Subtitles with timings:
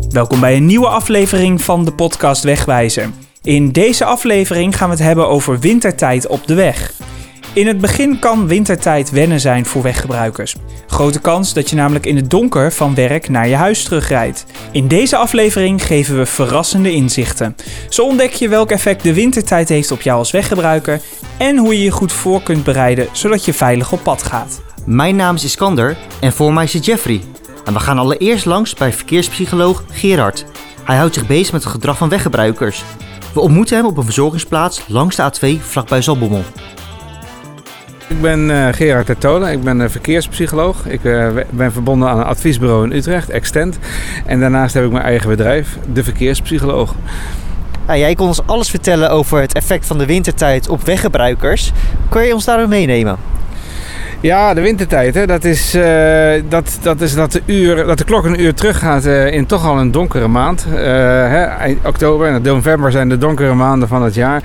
[0.00, 3.10] Welkom bij een nieuwe aflevering van de podcast Wegwijzer.
[3.42, 6.92] In deze aflevering gaan we het hebben over wintertijd op de weg.
[7.54, 10.56] In het begin kan wintertijd wennen zijn voor weggebruikers.
[10.86, 14.46] Grote kans dat je namelijk in het donker van werk naar je huis terugrijdt.
[14.72, 17.56] In deze aflevering geven we verrassende inzichten.
[17.88, 21.00] Zo ontdek je welk effect de wintertijd heeft op jou als weggebruiker
[21.38, 24.62] en hoe je je goed voor kunt bereiden zodat je veilig op pad gaat.
[24.86, 27.20] Mijn naam is Iskander en voor mij zit Jeffrey.
[27.64, 30.44] En we gaan allereerst langs bij verkeerspsycholoog Gerard.
[30.84, 32.84] Hij houdt zich bezig met het gedrag van weggebruikers.
[33.34, 36.42] We ontmoeten hem op een verzorgingsplaats langs de A2 vlakbij Zalbommel.
[38.08, 40.86] Ik ben uh, Gerard Tertola, ik ben uh, verkeerspsycholoog.
[40.86, 43.78] Ik uh, ben verbonden aan een adviesbureau in Utrecht, Extent.
[44.26, 46.94] En daarnaast heb ik mijn eigen bedrijf, De Verkeerspsycholoog.
[47.86, 51.72] Ja, jij kon ons alles vertellen over het effect van de wintertijd op weggebruikers.
[52.08, 53.16] Kun je ons daarin meenemen?
[54.24, 58.24] Ja, de wintertijd, hè, dat, is, uh, dat, dat is dat de, dat de klok
[58.24, 60.66] een uur teruggaat uh, in toch al een donkere maand.
[60.68, 64.42] Uh, hè, oktober en november zijn de donkere maanden van het jaar.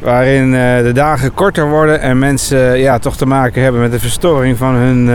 [0.00, 4.56] Waarin de dagen korter worden en mensen ja, toch te maken hebben met de verstoring
[4.56, 5.08] van hun,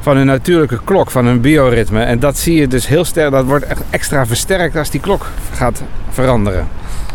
[0.00, 2.02] van hun natuurlijke klok, van hun bioritme.
[2.02, 5.26] En dat zie je dus heel sterk, dat wordt echt extra versterkt als die klok
[5.54, 6.68] gaat veranderen.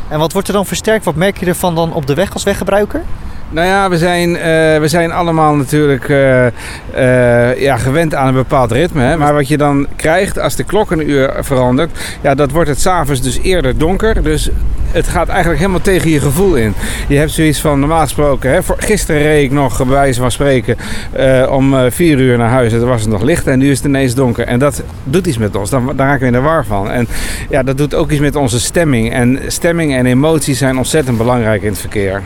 [0.08, 1.06] En wat wordt er dan versterkt?
[1.06, 3.02] Wat merk je ervan dan op de weg als weggebruiker?
[3.52, 4.42] Nou ja, we zijn, uh,
[4.80, 9.02] we zijn allemaal natuurlijk uh, uh, ja, gewend aan een bepaald ritme.
[9.02, 9.17] Hè?
[9.17, 12.80] Maar wat je dan krijgt als de klok een uur verandert, ja, dat wordt het
[12.80, 14.23] s'avonds dus eerder donker.
[14.23, 14.50] Dus
[14.92, 16.73] het gaat eigenlijk helemaal tegen je gevoel in.
[17.08, 20.31] Je hebt zoiets van, normaal gesproken, hè, voor, gisteren reed ik nog, bij wijze van
[20.31, 20.77] spreken,
[21.50, 22.73] om vier uur naar huis.
[22.73, 24.45] En dan was het nog licht en nu is het ineens donker.
[24.45, 26.92] En dat doet iets met ons, daar, daar raken we in de war van.
[26.92, 27.08] En
[27.50, 29.14] ja, dat doet ook iets met onze stemming.
[29.14, 32.23] En stemming en emoties zijn ontzettend belangrijk in het verkeer.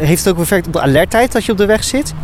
[0.00, 2.14] Heeft het ook effect op de alertheid als je op de weg zit?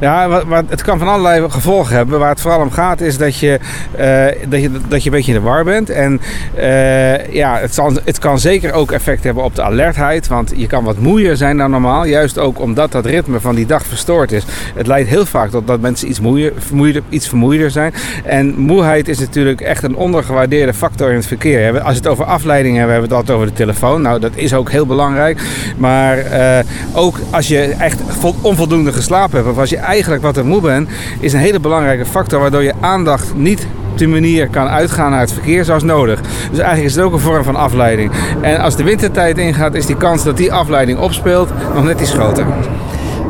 [0.00, 2.18] Ja, wat, het kan van allerlei gevolgen hebben.
[2.18, 3.58] Waar het vooral om gaat is dat je,
[3.98, 5.90] uh, dat je, dat je een beetje in de war bent.
[5.90, 6.20] En
[6.58, 10.28] uh, ja, het, zal, het kan zeker ook effect hebben op de alertheid.
[10.28, 12.04] Want je kan wat moeier zijn dan normaal.
[12.04, 14.44] Juist ook omdat dat ritme van die dag verstoord is.
[14.74, 17.94] Het leidt heel vaak tot dat mensen iets, moeier, vermoeider, iets vermoeider zijn.
[18.24, 21.80] En moeheid is natuurlijk echt een ondergewaardeerde factor in het verkeer.
[21.80, 24.02] Als we het over afleiding hebben, hebben we het altijd over de telefoon.
[24.02, 25.40] Nou, dat is ook heel belangrijk.
[25.76, 26.58] Maar uh,
[26.92, 28.00] ook als je echt
[28.40, 30.88] onvoldoende geslapen hebt of als je eigenlijk wat te moe bent,
[31.20, 35.20] is een hele belangrijke factor waardoor je aandacht niet op die manier kan uitgaan naar
[35.20, 36.20] het verkeer zoals nodig.
[36.20, 38.12] Dus eigenlijk is het ook een vorm van afleiding.
[38.40, 42.12] En als de wintertijd ingaat, is die kans dat die afleiding opspeelt nog net iets
[42.12, 42.46] groter.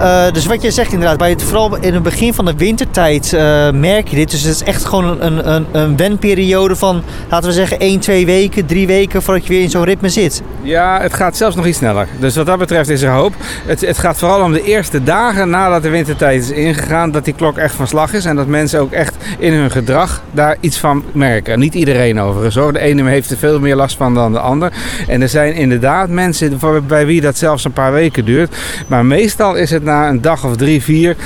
[0.02, 3.32] Uh, dus wat je zegt inderdaad, bij het, vooral in het begin van de wintertijd
[3.32, 4.30] uh, merk je dit.
[4.30, 8.26] Dus het is echt gewoon een, een, een wenperiode van, laten we zeggen, 1, 2
[8.26, 10.42] weken, 3 weken voordat je weer in zo'n ritme zit.
[10.62, 12.08] Ja, het gaat zelfs nog iets sneller.
[12.18, 13.34] Dus wat dat betreft is er hoop.
[13.66, 17.34] Het, het gaat vooral om de eerste dagen nadat de wintertijd is ingegaan, dat die
[17.34, 18.24] klok echt van slag is.
[18.24, 21.58] En dat mensen ook echt in hun gedrag daar iets van merken.
[21.58, 22.72] Niet iedereen overigens.
[22.72, 24.72] De ene heeft er veel meer last van dan de ander.
[25.08, 28.56] En er zijn inderdaad mensen bij wie dat zelfs een paar weken duurt.
[28.86, 31.16] Maar meestal is het een dag of drie, vier,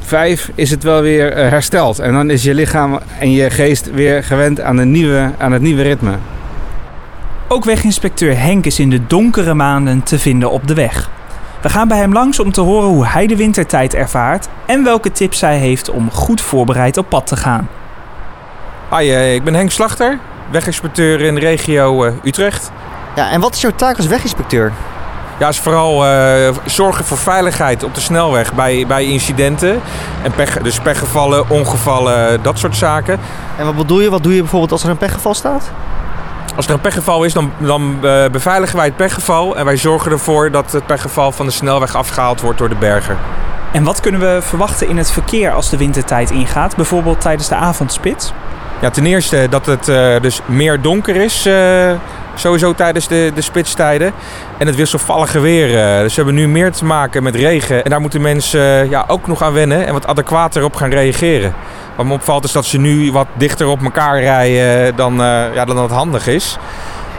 [0.00, 1.98] vijf is het wel weer hersteld.
[1.98, 5.62] En dan is je lichaam en je geest weer gewend aan, een nieuwe, aan het
[5.62, 6.12] nieuwe ritme.
[7.48, 11.10] Ook weginspecteur Henk is in de donkere maanden te vinden op de weg.
[11.62, 15.12] We gaan bij hem langs om te horen hoe hij de wintertijd ervaart en welke
[15.12, 17.68] tips hij heeft om goed voorbereid op pad te gaan.
[18.88, 20.18] Hoi, ik ben Henk Slachter,
[20.50, 22.70] weginspecteur in de regio Utrecht.
[23.16, 24.72] Ja, en wat is jouw taak als weginspecteur?
[25.38, 29.80] Ja, is vooral uh, zorgen voor veiligheid op de snelweg bij, bij incidenten.
[30.22, 33.18] En pech, dus pechgevallen, ongevallen, dat soort zaken.
[33.58, 34.10] En wat bedoel je?
[34.10, 35.70] Wat doe je bijvoorbeeld als er een pechgeval staat?
[36.56, 39.56] Als er een pechgeval is, dan, dan uh, beveiligen wij het pechgeval.
[39.56, 43.16] En wij zorgen ervoor dat het pechgeval van de snelweg afgehaald wordt door de berger.
[43.72, 46.76] En wat kunnen we verwachten in het verkeer als de wintertijd ingaat?
[46.76, 48.32] Bijvoorbeeld tijdens de avondspits?
[48.80, 51.48] Ja, ten eerste dat het uh, dus meer donker is.
[52.38, 54.12] Sowieso tijdens de, de spitstijden.
[54.58, 55.68] En het wisselvallige weer.
[55.68, 57.84] Uh, dus we hebben nu meer te maken met regen.
[57.84, 61.54] En daar moeten mensen ja, ook nog aan wennen en wat adequater op gaan reageren.
[61.96, 65.14] Wat me opvalt is dat ze nu wat dichter op elkaar rijden dan,
[65.54, 66.58] ja, dan dat handig is.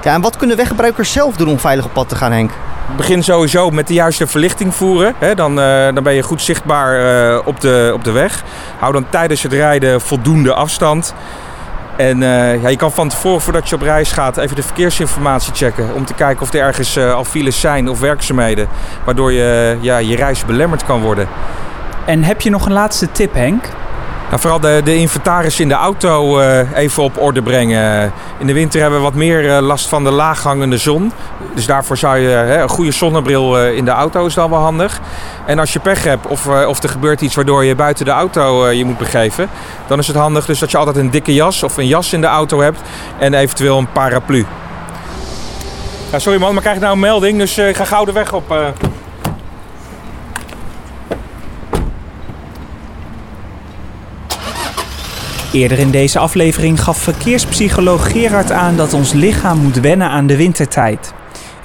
[0.03, 2.51] Ja, en wat kunnen weggebruikers zelf doen om veilig op pad te gaan, Henk?
[2.97, 5.13] Begin sowieso met de juiste verlichting voeren.
[5.17, 5.35] Hè?
[5.35, 7.01] Dan, uh, dan ben je goed zichtbaar
[7.31, 8.43] uh, op, de, op de weg.
[8.79, 11.13] Hou dan tijdens het rijden voldoende afstand.
[11.99, 15.53] En uh, ja, je kan van tevoren, voordat je op reis gaat, even de verkeersinformatie
[15.53, 15.93] checken.
[15.93, 18.67] Om te kijken of er ergens al files zijn of werkzaamheden.
[19.05, 21.27] Waardoor je, ja, je reis belemmerd kan worden.
[22.05, 23.63] En heb je nog een laatste tip, Henk?
[24.29, 28.13] Nou, vooral de, inventaris in de auto uh, even op orde brengen.
[28.37, 31.11] In de winter hebben we wat meer uh, last van de laaghangende zon.
[31.53, 34.59] Dus daarvoor zou je hè, een goede zonnebril uh, in de auto is dan wel
[34.59, 34.99] handig.
[35.45, 38.69] En als je pech hebt of, of er gebeurt iets waardoor je buiten de auto
[38.69, 39.49] je moet begeven...
[39.87, 42.21] dan is het handig dus dat je altijd een dikke jas of een jas in
[42.21, 42.79] de auto hebt
[43.19, 44.45] en eventueel een paraplu.
[46.11, 48.33] Ja, sorry man, maar krijg ik nou een melding, dus ik ga gauw de weg
[48.33, 48.73] op.
[55.51, 60.35] Eerder in deze aflevering gaf verkeerspsycholoog Gerard aan dat ons lichaam moet wennen aan de
[60.35, 61.13] wintertijd.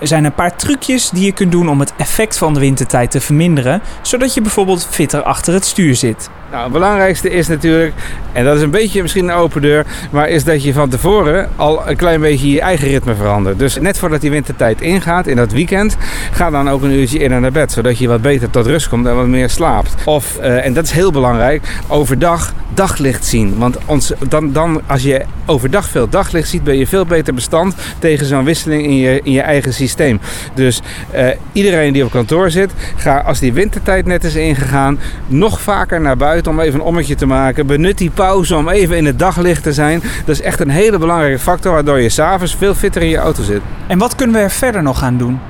[0.00, 3.10] Er zijn een paar trucjes die je kunt doen om het effect van de wintertijd
[3.10, 6.30] te verminderen, zodat je bijvoorbeeld fitter achter het stuur zit.
[6.54, 7.94] Nou, het belangrijkste is natuurlijk,
[8.32, 11.48] en dat is een beetje misschien een open deur, maar is dat je van tevoren
[11.56, 13.58] al een klein beetje je eigen ritme verandert.
[13.58, 15.96] Dus net voordat die wintertijd ingaat, in dat weekend,
[16.32, 19.06] ga dan ook een uurtje eerder naar bed, zodat je wat beter tot rust komt
[19.06, 19.94] en wat meer slaapt.
[20.04, 23.58] Of, uh, en dat is heel belangrijk, overdag daglicht zien.
[23.58, 27.74] Want ons, dan, dan, als je overdag veel daglicht ziet, ben je veel beter bestand
[27.98, 30.20] tegen zo'n wisseling in je, in je eigen systeem.
[30.54, 30.82] Dus
[31.14, 36.00] uh, iedereen die op kantoor zit, ga als die wintertijd net is ingegaan, nog vaker
[36.00, 37.66] naar buiten om even een ommetje te maken.
[37.66, 40.02] Benut die pauze om even in het daglicht te zijn.
[40.24, 43.42] Dat is echt een hele belangrijke factor waardoor je s'avonds veel fitter in je auto
[43.42, 43.60] zit.
[43.86, 45.40] En wat kunnen we er verder nog aan doen?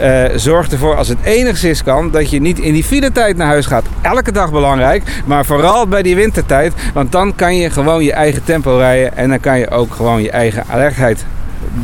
[0.00, 3.46] Uh, zorg ervoor als het enigszins kan dat je niet in die file tijd naar
[3.46, 3.84] huis gaat.
[4.02, 6.72] Elke dag belangrijk, maar vooral bij die wintertijd.
[6.94, 10.22] Want dan kan je gewoon je eigen tempo rijden en dan kan je ook gewoon
[10.22, 11.24] je eigen alertheid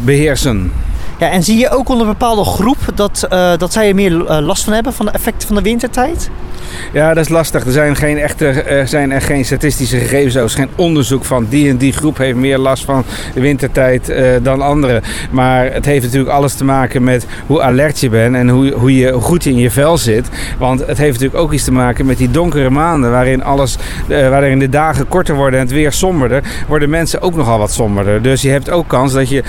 [0.05, 0.73] beheersen.
[1.19, 4.11] Ja, en zie je ook onder een bepaalde groep dat, uh, dat zij er meer
[4.41, 6.31] last van hebben van de effecten van de wintertijd?
[6.93, 7.67] Ja, dat is lastig.
[7.67, 10.41] Er zijn, geen echte, er zijn er geen statistische gegevens over.
[10.41, 13.05] Er is geen onderzoek van die en die groep heeft meer last van
[13.35, 15.03] de wintertijd dan anderen.
[15.31, 18.97] Maar het heeft natuurlijk alles te maken met hoe alert je bent en hoe, hoe,
[18.97, 20.29] je, goed in je vel zit.
[20.59, 23.77] Want het heeft natuurlijk ook iets te maken met die donkere maanden waarin, alles,
[24.09, 28.23] waarin de dagen korter worden en het weer somberder, worden mensen ook nogal wat somberder.
[28.23, 29.43] Dus je hebt ook kans dat je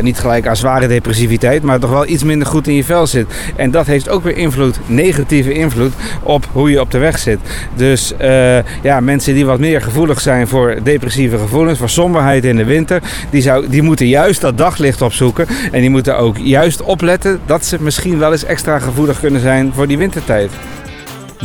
[0.00, 3.26] niet gelijk aan zware depressiviteit, maar toch wel iets minder goed in je vel zit.
[3.56, 5.92] En dat heeft ook weer invloed, negatieve invloed
[6.22, 7.38] op hoe je op de weg zit.
[7.74, 12.56] Dus uh, ja, mensen die wat meer gevoelig zijn voor depressieve gevoelens, voor somberheid in
[12.56, 15.46] de winter, die, zou, die moeten juist dat daglicht opzoeken.
[15.72, 19.72] En die moeten ook juist opletten dat ze misschien wel eens extra gevoelig kunnen zijn
[19.74, 20.50] voor die wintertijd.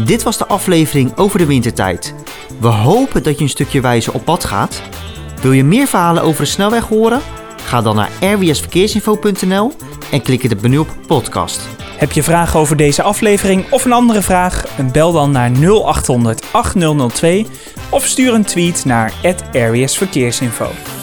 [0.06, 2.14] Dit was de aflevering over de wintertijd.
[2.60, 4.82] We hopen dat je een stukje wijzer op pad gaat.
[5.42, 7.22] Wil je meer verhalen over de snelweg horen?
[7.70, 9.72] Ga dan naar rwsverkeersinfo.nl
[10.12, 11.68] en klik het menu op podcast.
[11.98, 14.66] Heb je vragen over deze aflevering of een andere vraag?
[14.92, 17.48] Bel dan naar 0800 8002
[17.90, 19.14] of stuur een tweet naar
[19.54, 20.99] @areasverkeersinfo.